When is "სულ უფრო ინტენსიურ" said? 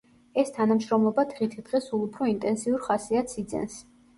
1.89-2.83